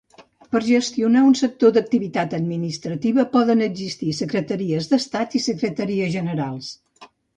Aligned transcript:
Per 0.53 0.59
a 0.59 0.67
gestionar 0.67 1.21
un 1.31 1.35
sector 1.41 1.75
d'activitat 1.75 2.33
administrativa 2.37 3.25
poden 3.35 3.61
existir 3.67 4.15
Secretaries 4.21 4.89
d'Estat 4.95 5.37
i 5.41 5.43
Secretaries 5.51 6.11
Generals. 6.17 6.73